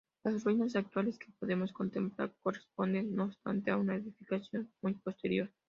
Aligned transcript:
Las 0.23 0.43
ruinas 0.43 0.75
actuales 0.75 1.19
que 1.19 1.31
podemos 1.39 1.71
contemplar 1.73 2.33
corresponden, 2.41 3.13
no 3.13 3.25
obstante, 3.25 3.69
a 3.69 3.77
una 3.77 3.95
edificación 3.97 4.73
muy 4.81 4.95
posterior. 4.95 5.51